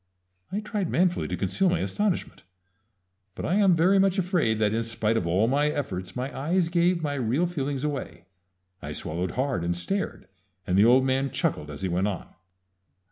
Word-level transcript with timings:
_"I 0.57 0.61
tried 0.61 0.89
manfully 0.89 1.27
to 1.27 1.37
conceal 1.37 1.69
my 1.69 1.77
astonishment; 1.81 2.43
but 3.35 3.45
I 3.45 3.53
am 3.57 3.75
very 3.75 3.99
much 3.99 4.17
afraid 4.17 4.57
that 4.57 4.73
in 4.73 4.81
spite 4.81 5.15
of 5.15 5.27
all 5.27 5.47
my 5.47 5.67
efforts 5.69 6.15
my 6.15 6.35
eyes 6.35 6.69
gave 6.69 7.03
my 7.03 7.13
real 7.13 7.45
feelings 7.45 7.83
away. 7.83 8.25
I 8.81 8.93
swallowed 8.93 9.33
hard, 9.33 9.63
and 9.63 9.77
stared, 9.77 10.27
and 10.65 10.75
the 10.75 10.85
old 10.85 11.05
man 11.05 11.29
chuckled 11.29 11.69
as 11.69 11.83
he 11.83 11.87
went 11.87 12.07
on. 12.07 12.29